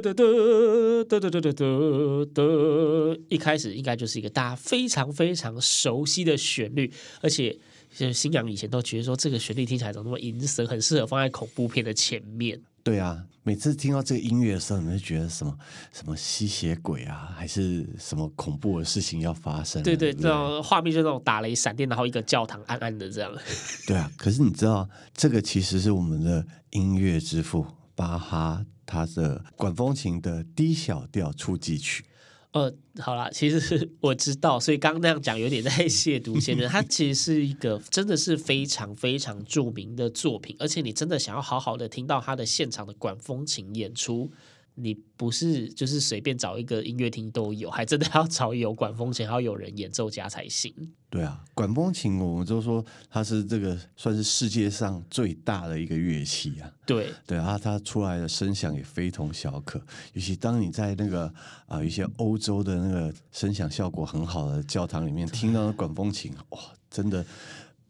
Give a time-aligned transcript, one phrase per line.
[0.00, 0.24] 哒哒
[1.08, 1.64] 哒哒哒哒哒
[2.34, 2.42] 哒，
[3.28, 7.56] 一开始应该就是一个大家非常非常熟悉的旋律，而且
[7.94, 12.60] 就是新阳以前都觉得说这个旋律听起来怎么那么阴森，很适合放在恐怖片的前面。
[12.82, 15.56] 对啊，每次听到这个音乐的时候，你会觉得什么
[15.90, 19.82] 什么吸血鬼啊，还是什么恐怖的事情要发生？
[19.82, 23.32] 对对，这种画面就那种打雷闪电，然后一个教堂暗暗的这样。
[23.86, 27.64] 对啊，可是你知道这个其实是我们的音乐之父
[27.94, 28.64] 巴哈。
[28.86, 32.04] 他的管风琴的低小调初级曲，
[32.52, 36.66] 呃，好啦，其实我知道，所以刚刚那样讲有点在亵渎先生。
[36.70, 44.30] 他其实是一个真的是非常非常著名的作品，而且你真的想要好好的听到他的现场的管风琴演出。
[44.76, 50.74] 你不是就是随便找一个音乐厅都有，还真的要 找有管风琴，还要有人演奏家才行。
[51.08, 56.70] 对啊，管风琴我们就说它是这个算是世界上最大的一个乐器啊。
[56.84, 59.80] 对 对啊，它出来的声响也非同小可，
[60.12, 61.26] 尤其当你在那个
[61.66, 66.58] 啊、呃、一些欧洲的那个声响效果很好的教堂里面听到管风琴，哇，
[66.90, 67.24] 真的。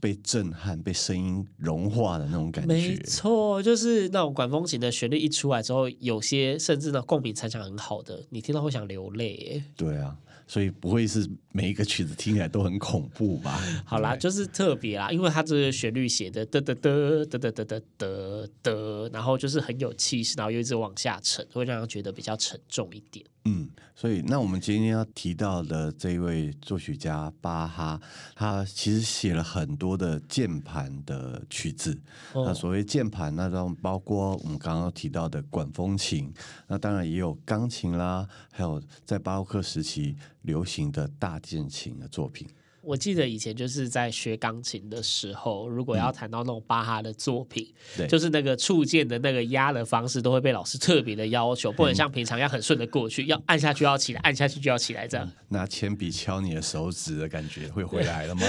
[0.05, 9.63] 被震撼、被声音融化的那种感觉，没错，就是那种管风琴的旋律一出来之后，有些甚至呢共鸣才响很好的，你听到会想流泪。
[9.75, 10.15] 对啊。
[10.47, 13.59] 所以不会是每一个曲子听起来都很恐怖吧？
[13.87, 23.25] 好啦，就是特别啦，因为它这个旋律写的得得得得得得得得得，然后就是很有气势，然后又一直往下沉，会让人觉得比较沉重一点。
[23.45, 28.01] 嗯，所以那我们今天要提到的这一位作曲家巴哈，
[28.35, 31.93] 他其实写了很多的键盘的曲子。
[32.33, 36.33] 哦、那所谓键盘，那当包括我们刚刚提到的管风琴，
[36.67, 40.17] 那当然也有钢琴啦，还有在巴洛克时期。
[40.45, 42.47] 流行的大键琴的作品，
[42.85, 55.31] 我记得以前就是在学钢琴的时候，如果要弹到那种巴哈的作品，嗯、就是那个触键的那个压的方式，都会被老师特别的要求，不能像平常要很顺的过去，要按下去要起来，按下去就要起来这样。
[55.49, 58.43] 拿铅笔敲你的手指的感觉会回来了吗？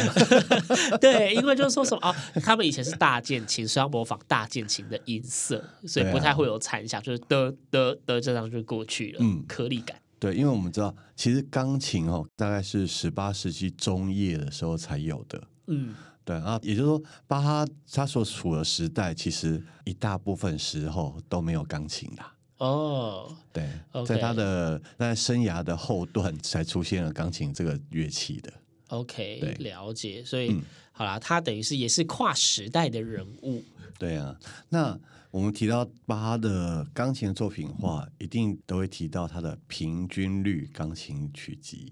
[0.99, 9.97] 对，因为就是说什么哦，他们以前是大键琴，是要模仿大键琴的音色，所以不太会有残响，就是的的的这样就过去了，嗯，颗粒感。
[10.19, 15.41] 对，因为我们知道，其实钢琴哦，大概是十八世纪中叶的时候才有的。
[15.67, 15.93] 嗯，
[16.23, 22.23] 对啊，也就是说，巴哈他所处的时代，其实一大部分时候都没有钢琴的。
[22.57, 24.05] 哦，对，okay.
[24.05, 28.53] 在他的在生涯的后段才出现了钢琴这个乐器的。
[28.87, 30.23] OK，对，了解。
[30.23, 30.61] 所以，嗯，
[30.91, 33.63] 好啦，他等于是也是跨时代的人物。
[33.99, 34.37] 对啊，
[34.69, 34.97] 那。
[35.35, 41.91] 我们提到巴哈的钢琴作品的话，一定都会提到它的平均律钢琴曲集。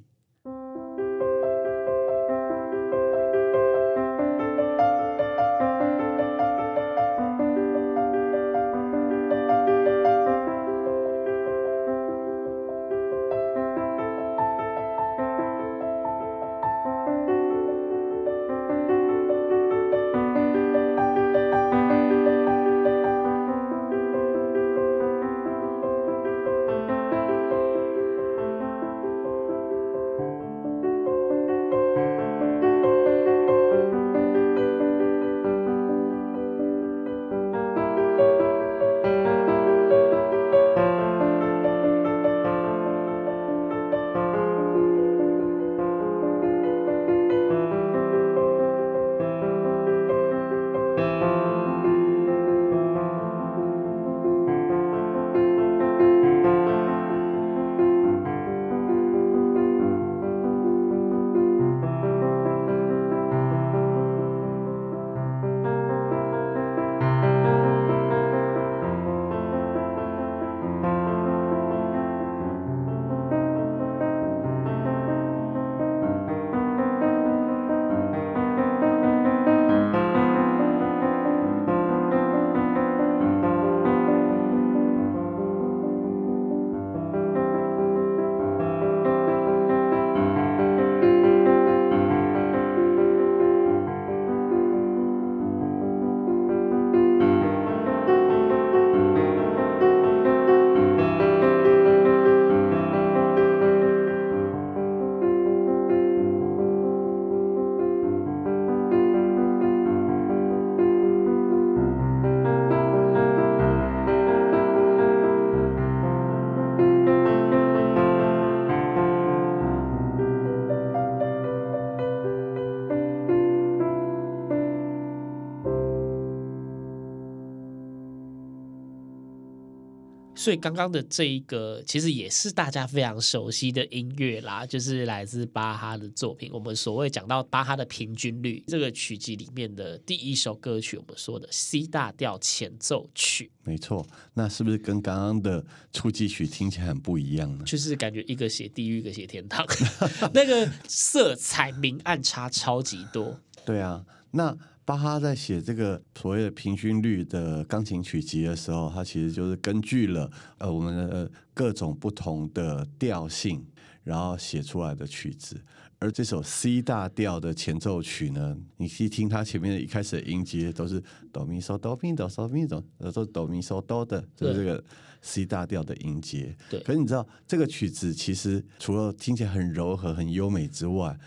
[130.43, 136.49] 所以刚刚的这一个其实也是大家非常熟悉的音乐啦，就是来自巴哈的作品。
[136.51, 143.49] 我们所谓讲到巴哈的平均律，这个曲集里面的第一首歌曲，我们说的 C 大调前奏曲。
[143.63, 147.63] 没错，那是不是跟刚刚的初级曲听起来很不一样呢？
[147.65, 149.65] 就是感觉一个写地狱，一个写天堂，
[150.35, 153.39] 那个色彩明暗差超级多。
[153.65, 154.57] 对啊，那。
[154.85, 163.65] 巴哈在写这个所谓的平均律的钢琴曲集的时候，他其实就是根据了呃我们的各种不同的调性，
[164.03, 165.61] 然后写出来的曲子。
[165.99, 171.01] 而这首 C 大调的前奏曲呢，你去听它前面的一开始的音阶都是
[171.31, 172.83] 哆咪嗦哆咪哆嗦咪哆，
[173.13, 174.83] 都是哆咪嗦哆的，就是这个
[175.21, 176.53] C 大调的音阶。
[176.69, 176.81] 对。
[176.81, 181.17] 可是你知道这个曲子其实除了听起来很柔和、很优美之外，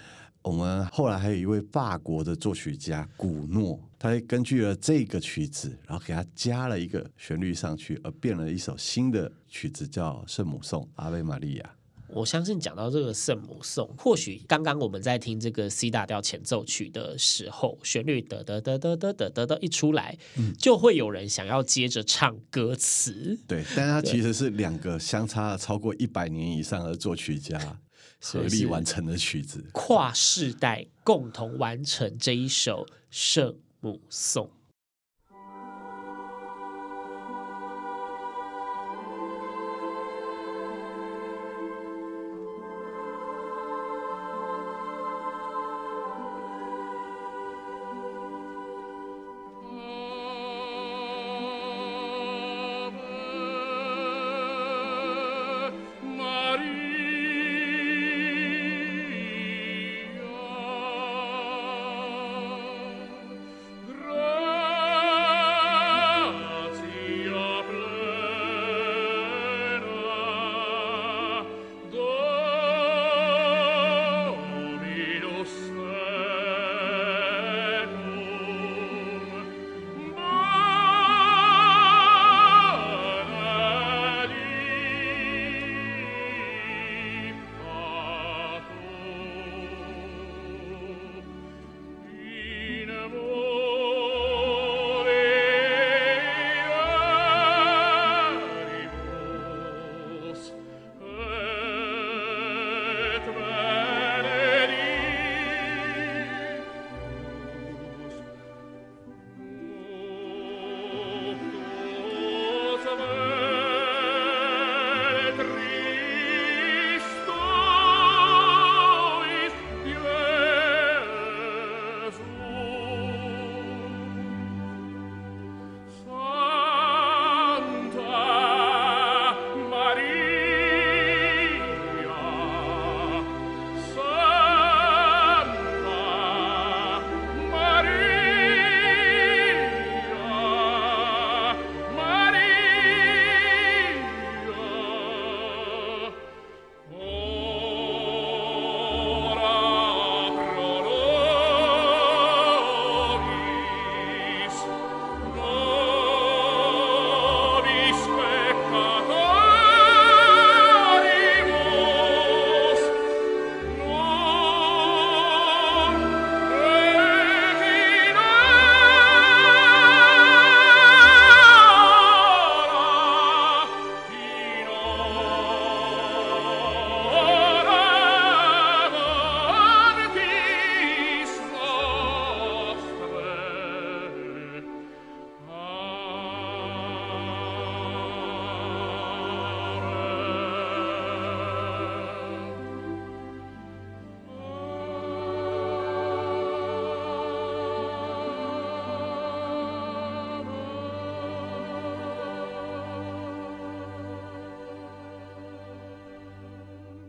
[0.47, 11.75] 我们后来还有一位法国的作曲家古诺，他根据了这个曲子，然后给他加了一个旋律上去，而变了一首新的曲子，叫《圣母颂》阿维玛利亚。
[12.11, 23.37] 我相信讲到这个圣母颂，或许刚刚我们在听这个 C 大调前奏曲的时候，旋律得得得得得得得得一出来，嗯，就会有人想要接着唱歌词。
[23.49, 27.81] 对，但它其实是两个相差了超过一百年以上的作曲家。
[28.21, 34.51] 合力完成的曲子，跨世代共同完成这一首圣母颂。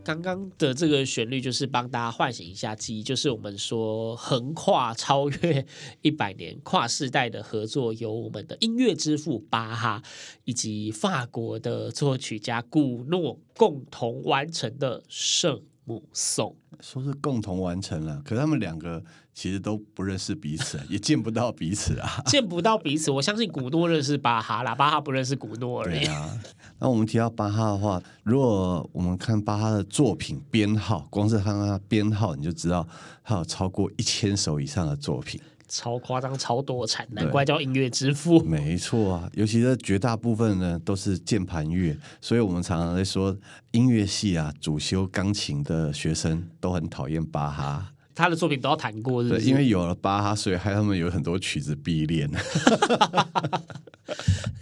[0.08, 5.66] 刚刚的这个旋律就是帮大家唤醒一下记忆，就是我们说横跨超越
[6.02, 10.02] 一百年、跨世代的合作，由我们的音乐之父巴哈
[10.46, 16.54] 以及法国的作曲家古诺共同完成的圣母颂。
[16.82, 19.04] 说是共同完成了，可是他们两个
[19.34, 23.10] 其实都不认识彼此， 也见不到彼此啊，见不到彼此。
[23.10, 26.02] 我相信古诺认识巴哈啦，巴哈不认识古诺而已。
[26.02, 26.40] 对啊。
[26.78, 32.88] 那我们提到巴哈的话，如果我们看巴哈的作品编号，光是看他编号，你就知道
[33.24, 35.42] 他有超过一千首以上的作品。
[35.68, 38.40] 超夸张、超多产，难怪叫音乐之父。
[38.46, 43.36] 没错啊，尤其是绝大部分呢都是键盘乐，所以我们常常在说
[43.72, 47.94] 音乐系啊，主修钢琴的学生都很讨厌巴哈。
[48.18, 49.42] 他的作品都要弹过是不是？
[49.42, 52.28] 对，因为有了巴哈，所以害他们有很多曲子必练。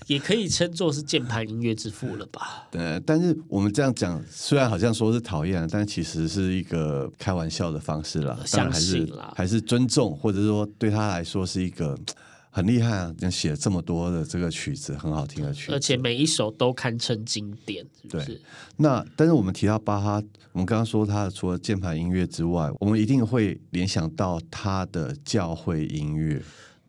[0.08, 2.68] 也可以称作是键盘音乐之父了吧？
[2.70, 8.38] 对，但是我们这样讲，虽然好像说是讨厌，但其实是一个开玩笑的方式啦。
[8.46, 11.98] 相信啦，还是尊重，或者说对他来说是一个。
[12.56, 13.14] 很厉害啊！
[13.30, 18.28] 写了这么多的这个曲子，很好听的曲子，而且每一首都堪称经典，是不是？
[18.28, 18.42] 对。
[18.78, 26.42] 那但是我们提到巴哈，我们刚刚说他除了键盘音乐之外，我们一定会联想到他的教会音乐。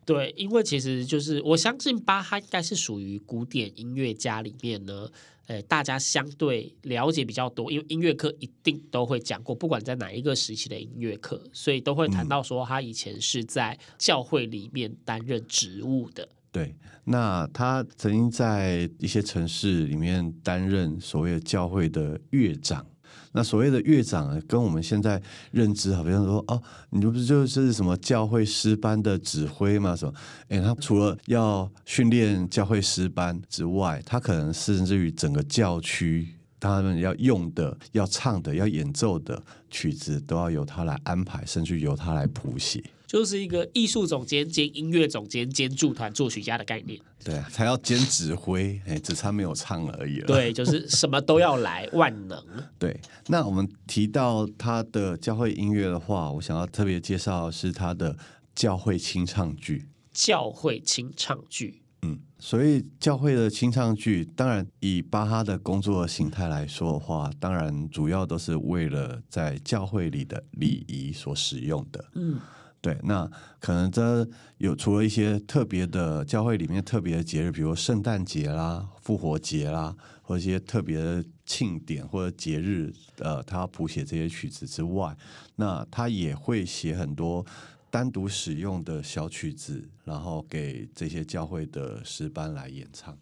[0.07, 5.09] 对，因为其实就是我相信巴哈应该是属于古典音乐家里面呢。
[5.47, 16.27] 诶，大家相对了解比较多，因为音乐课一定都会讲过，不管在哪一个时期的音乐课，所以都会谈到说他以前是在教会里面担任职务的。
[16.51, 22.85] 对，那他曾经在一些城市里面担任所谓的教会的乐长。
[23.33, 29.95] 那所谓的乐长，跟我们现在认知，好像说哦，你不是就是什么教会师班的指挥吗？
[29.95, 30.13] 什么？
[30.49, 36.27] 哎，他除了要训练教会师班之外，他可能甚至于整个教区，
[36.59, 42.83] 他们要用的、要唱的、要演奏的曲子，都要由他来安排，甚至由他来谱写。
[43.07, 46.99] 就是一个艺术总监兼音乐总监兼驻团作曲家的概念。
[47.23, 50.27] 对，还要兼指挥，哎，只差没有唱而已了。
[50.27, 52.41] 对，就是什么都要来，万能。
[52.77, 58.17] 对，那我们提到他的教会音乐的话，我想要特别介绍的是他的
[58.53, 59.87] 教会清唱剧。
[60.13, 72.03] 教会清唱剧，嗯，所以教会的清唱剧，当然以巴哈的工作形态来说的话，当然主要都是为了在教会里的礼仪所使用的。
[72.15, 72.39] 嗯。
[72.79, 73.29] 对，那
[73.59, 74.27] 可能这
[74.59, 85.17] 有除了一些特别的教会里面特别的节日，比如圣诞节啦、复活节啦，或一些特别的庆典或者节日，呃，他要谱写这些曲子之外，
[85.55, 87.45] 那他也会写很多
[87.89, 93.17] 单独使用的小曲子，然后给这些教会的诗班来演唱。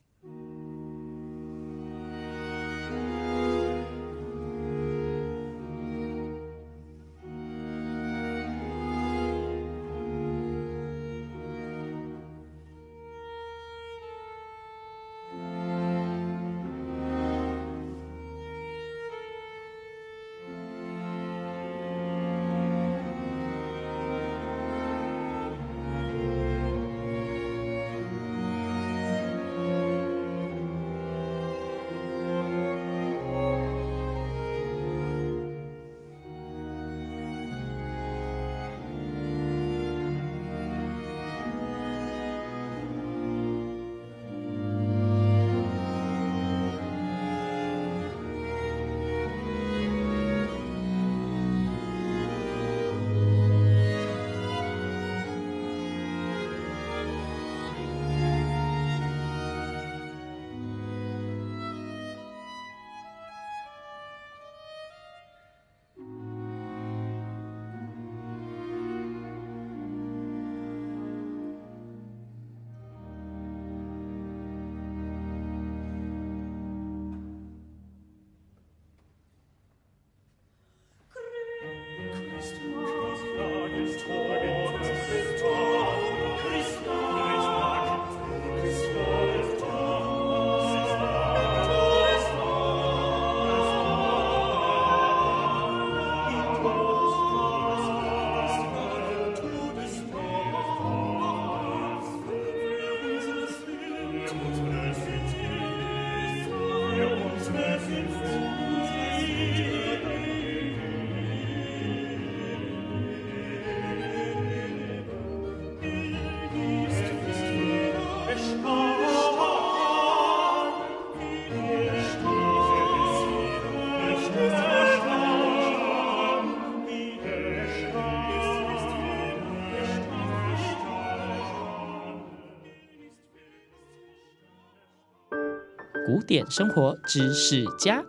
[136.05, 138.03] 古典生活知识家，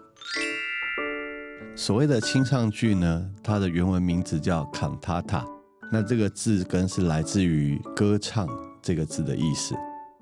[1.75, 5.43] 所谓的清唱剧呢，它的原文名字叫 cantata，
[5.91, 8.47] 那这个字根是来自于歌唱
[8.83, 9.75] 这个字的意思。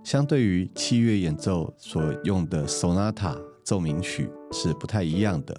[0.05, 5.53] 相对于器乐演奏所用的 sonata 奏鸣曲是不太一样的。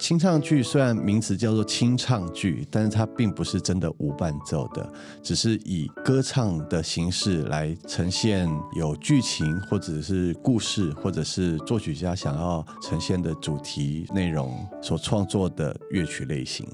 [0.00, 4.90] 清唱剧虽然名词叫做清唱剧，但是它并不是真的无伴奏的，
[5.22, 16.66] 只是以歌唱的形式来呈现有剧情或者是故事，或者是作曲家想要呈现的主题内容所创作的乐曲类型。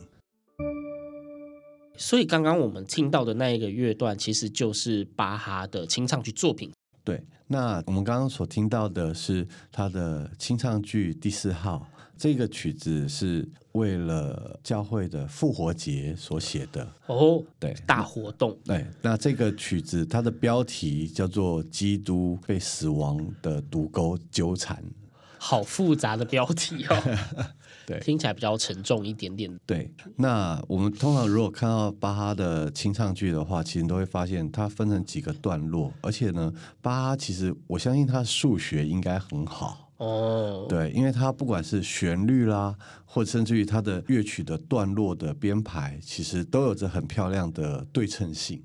[1.97, 6.71] 所以刚刚我们听到的那一个乐段，其实就是巴哈的清唱剧作品。
[7.02, 16.87] 对，那我们刚刚所听到的是他的清唱剧第四号，这个曲子是为了教会的复活节所写的。
[17.06, 18.56] 哦，对，大活动。
[18.64, 24.76] 对，那这个曲子它的标题叫做《基督被死亡的毒钩纠缠》。
[25.38, 27.18] 好复杂的标题哦，
[27.87, 29.55] 对，听起来比较沉重一点点。
[29.66, 40.66] 对，那我们通常如果看到巴哈的清唱剧的话，其实都会发现它分成几个段落，而且呢，巴哈其实我相信他的数学应该很好哦。
[40.68, 48.62] 对，因为它不管是旋律啦，或甚至于它的乐曲的段落的编排，其实都有着很漂亮的对称性。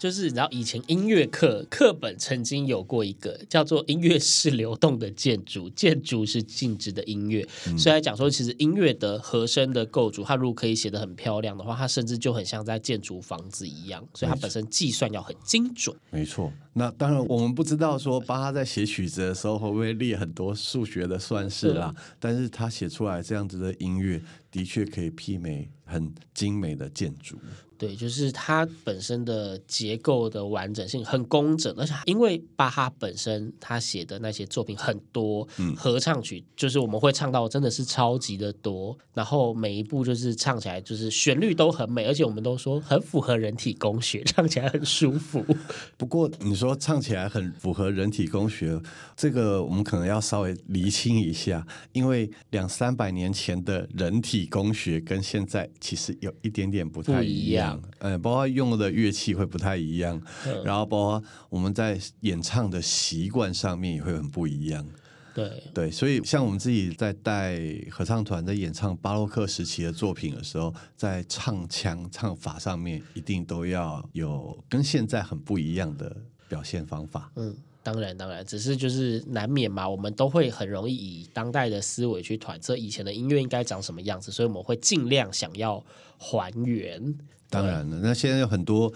[0.00, 7.76] 就是你知道，以前音乐课课本曾经有过一个叫做“音乐是流动的建筑，建筑是静止的音乐”，嗯。
[7.76, 14.02] 所以来讲说，其实音乐的和声的构筑，它如果可以写得很漂亮的话，它甚至就很像在建筑房子一样。
[14.14, 15.94] 所以它本身计算要很精准。
[16.08, 16.50] 没错。
[16.72, 27.36] 那当然，我们不知道说巴哈在写曲子的时候会不会列很多数学的算式啦，但是他写出来这样子的音乐，的确可以媲美很精美的建筑。
[27.80, 45.42] 对，就是它本身的结构的完整性很工整，而且因为巴哈本身他写的那些作品很多，嗯，合唱曲就是我们会唱到真的是超级的多，然后每一部就是唱起来就是旋律都很美，而且我们都说很符合人体工学，唱起来很舒服。
[45.96, 48.78] 不过你说唱起来很符合人体工学，
[49.16, 57.69] 这个我们可能要稍微厘清一下，因为两三百年前的人体工学跟现在其实有一点点不太一样。
[57.98, 60.20] 呃，包括用的乐器会不太一样，
[60.64, 64.86] 然后包括我们在演唱的习惯上面也会很不一样。
[65.34, 76.16] 对对，所以像我们自己在带合唱团在演唱巴洛克时期的作品的时候，在唱腔唱法上面一定都要有跟现在很不一样的
[76.48, 77.30] 表现方法。
[77.36, 77.56] 嗯。
[77.82, 85.82] 当然，当然，只是就是难免嘛，我们都会很容易以当代的思维去揣测以前的音乐应该长什么样子，所以我们会尽量想要
[86.18, 87.02] 还原。
[87.50, 88.90] 当然了，那现在有很多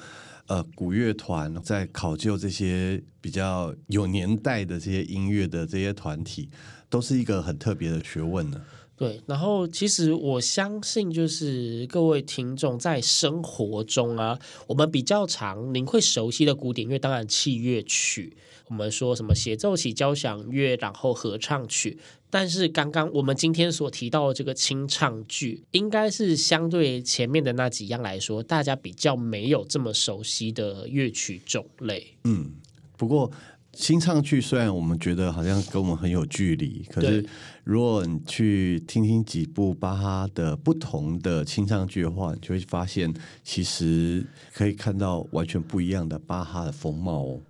[0.47, 6.49] 呃古乐团在考究这些比较有年代的这些音乐的这些团体，
[6.89, 8.61] 都是一个很特别的学问呢。
[8.97, 18.37] 对，然后其实我相信，就是各位听众在生活中啊，我们比较常您会熟悉的古典乐，当然器乐曲。
[18.69, 21.99] 我们说什么协奏曲、交响乐，然后合唱曲。
[22.31, 32.17] 但是刚刚我们今天所提到的这个清唱剧，应该是相对前面的那几样来说，大家比较没有这么熟悉的乐曲种类。
[32.25, 32.53] 嗯，
[32.97, 33.31] 不过
[33.75, 37.25] 清唱剧虽然我们觉得好像跟我们很有距离，可是
[37.65, 47.41] 如果你去听听几部巴哈的不同的清唱剧的话，你就会发现其实可以看到完全不一样的巴哈的风貌哦。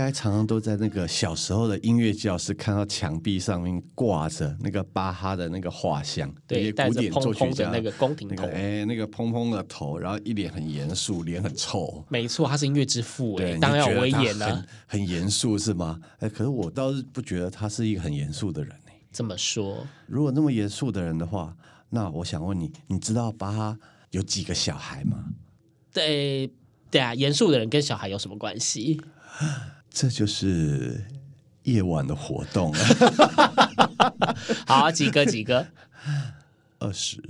[0.00, 12.04] 该常常都在那个小时候的音乐教室看到墙壁上面挂着那个巴哈的那个画像，对，古典作曲家那个宫廷头，哎，那个蓬蓬的头，然后一脸很严肃，脸很臭。
[12.08, 16.00] 没错，他是音乐之父，对，当然要威严了，很严肃是吗？
[16.18, 18.74] 哎，可是我倒是不觉得他是一个很严肃的人。
[19.12, 21.56] 这么说，如果那么严肃的人的话，
[21.88, 23.78] 那我想问你，你知道巴哈
[24.10, 25.24] 有几个小孩吗？
[25.92, 26.50] 对。
[26.92, 29.00] 对啊，严肃的人跟小孩有什么关系？
[29.90, 31.04] 这就是
[31.64, 32.72] 夜晚的活动。
[34.66, 35.66] 好啊，几个几个？
[36.78, 37.20] 二十。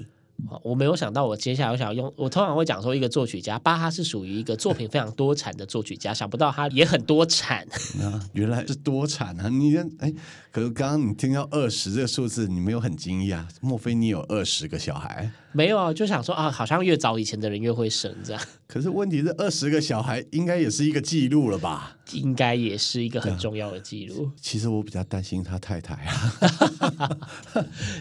[0.62, 7.60] 我没有想到，我接下来我想用，我通常会讲说，一个作曲家巴哈是属于一个作品非常多产的作曲家，想不到他也很多产。
[8.00, 9.50] 啊，原来是多产啊！
[9.50, 10.10] 你哎，
[10.50, 13.44] 可是刚刚你听到二十这个数字，你没有很惊讶？
[13.60, 15.30] 莫非你有二十个小孩？
[15.52, 18.42] 没有啊，就想说啊，好像越早以前的人越会生这样。
[18.66, 21.98] 可是问题是，二十个小孩应该也是一个记录了吧？
[22.12, 24.30] 应该也是一个很重要的记录。
[24.40, 27.18] 其实我比较担心他太太啊。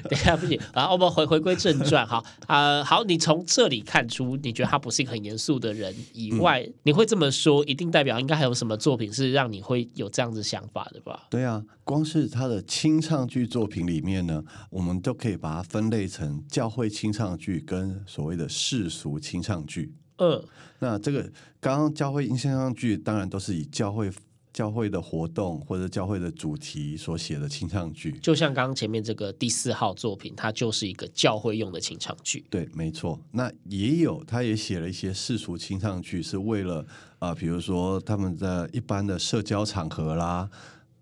[0.03, 11.27] 等一下不行，然后我们回回归正传哈啊、 呃，好，你从这里看出你觉得他不是一个很严肃的人以外，嗯、你会这么说，一定代表应该还有什么作品是让你会有这样子想法的吧？
[11.29, 19.93] 对啊，光是他的清唱剧作品里面呢，我们都可以把它分类成教会清唱剧跟所谓的世俗清唱剧。
[20.19, 20.43] 嗯，
[20.79, 21.23] 那这个
[21.59, 24.11] 刚刚教会清唱剧当然都是以教会
[24.51, 32.43] 教会的活动或者教会的主题所写的清唱剧，就像刚刚前面这个第四号作品，它就是一个教会用的清唱剧。
[32.49, 33.19] 对，没错。
[33.31, 36.81] 那也有，他也写了一些世俗清唱剧，是为了
[37.19, 40.49] 啊、呃，比如说他们的一般的社交场合啦。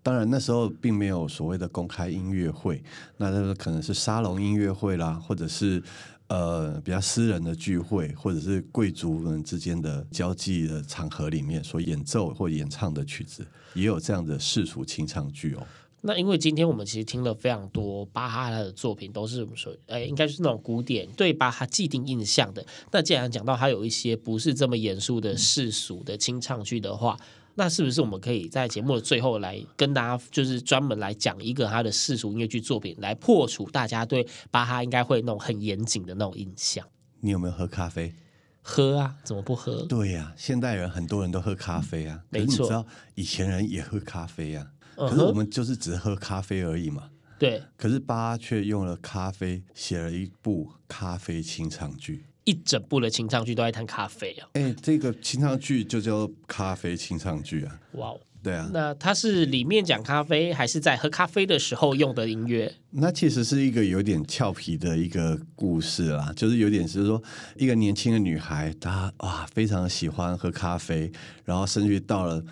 [0.00, 2.82] 当然那时候并没有所谓的公开音乐会，
[3.18, 5.82] 那那个可能是沙龙音乐会啦，或者是
[6.28, 15.66] 呃比较私人的聚会，或者是贵族们之间的交际的场合里面所演奏或演唱的曲子，也有这样的世俗清唱剧哦。
[16.00, 22.64] 那因为今天我们其实听了非常多巴哈的作品，都是我们说，哎，应该是那种古典对巴哈既定印象的。
[22.92, 27.18] 那既然讲到他有一些不是这么严肃的世俗的清唱剧的话，
[27.58, 36.86] 那是不是我们可以在节目的最后来跟大家，就是专门来讲一个他的世俗音乐剧作品，来破除大家对巴哈应该会那种很严谨的那种印象？
[37.18, 38.14] 你有没有喝咖啡？
[38.62, 39.82] 喝啊，怎么不喝？
[39.86, 42.22] 对呀、啊，现代人很多人都喝咖啡啊。
[42.30, 47.10] 没错，你知道以前人也喝咖啡啊，可是我们就是只喝咖啡而已嘛。
[47.40, 47.60] 对。
[47.76, 52.26] 可是巴哈却用了咖啡写了一部咖啡清唱剧。
[52.48, 54.48] 一整部的清唱剧都在谈咖啡啊！
[54.54, 57.78] 哎，这个清唱剧就叫咖啡清唱剧啊！
[57.92, 62.72] 哇哦，对啊，那它是里面讲咖啡，还是在喝咖啡的时候用的音乐？
[62.92, 67.22] 那其实是一个有点俏皮的一个故事啦，就是有点是说
[67.56, 71.12] 一个年轻的女孩，她哇非常喜欢喝咖啡，
[71.44, 72.42] 然后甚至到了。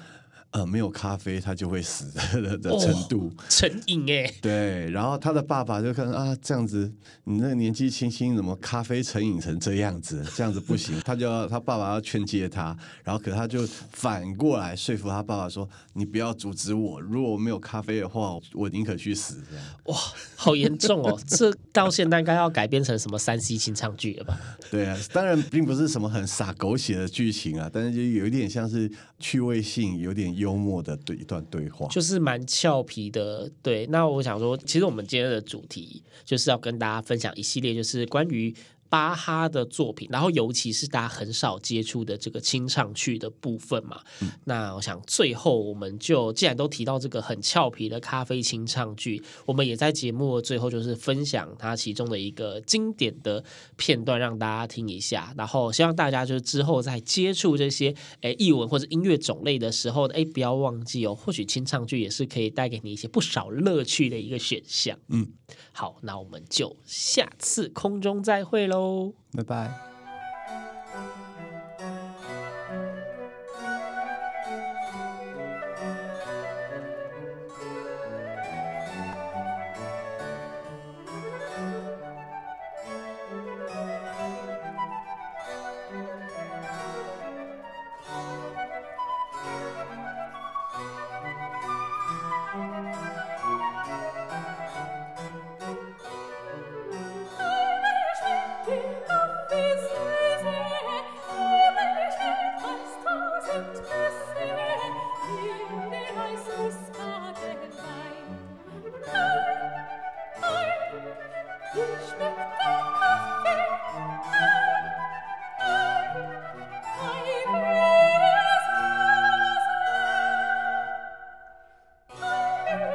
[0.56, 4.32] 呃，没有咖啡他就会死的的程度，哦、成瘾哎。
[4.40, 6.90] 对，然后他的爸爸就看啊，这样子
[7.24, 10.24] 你那个年纪轻轻，怎么咖啡成瘾成这样子？
[10.34, 19.96] 这样子不行，他就要他爸爸要劝诫他，然后可他就反过来说服他爸爸说：“你不要阻止我，如果我没有咖啡的话，我宁可去死。”这样哇，
[20.36, 21.20] 好严重哦！
[21.26, 24.40] 这到现在应该要改编成什么三 C 清唱剧了吧？
[24.70, 33.50] 对啊，当然并不是什么很傻狗血的剧情啊，但是就有一点像是趣味性，有点幽默的对一段对话，就是蛮俏皮的。
[33.60, 38.54] 对，那我想说，其实我们今天的主题就是要跟大家分享一系列，就是关于。
[38.88, 44.00] 巴哈的作品，然后尤其是大家很少接触的这个清唱剧的部分嘛。
[44.22, 53.42] 嗯、那我想最后我们就既然都提到这个很俏皮的咖啡清唱剧，我们也在节目的最后就是分享它其中的一个经典的
[53.76, 55.32] 片段，让大家听一下。
[55.36, 64.98] 然后希望大家就是之后在接触这些诶译文或者音乐种类的时候，诶不要忘记哦，或许清唱剧也是可以带给你一些不少乐趣的一个选项。
[65.08, 65.26] 嗯，
[65.72, 69.12] 好，那我们就下次空中再会喽。
[69.34, 69.95] 拜拜。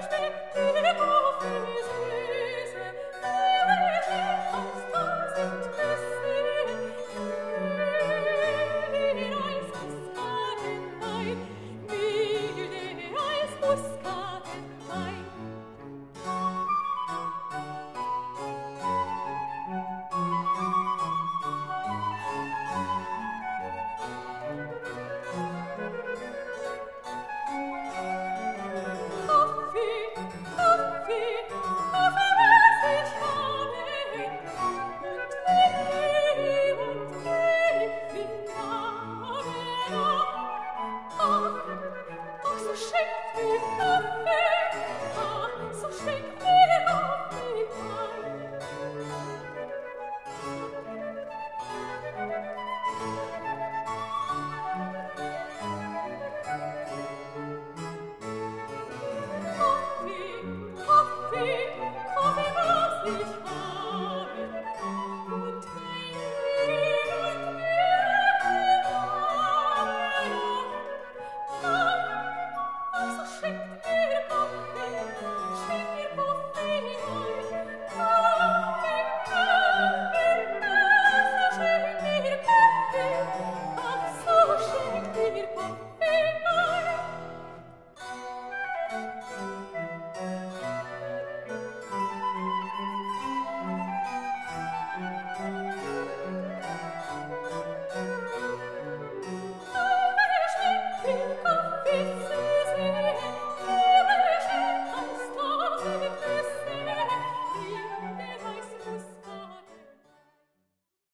[0.01, 0.70] して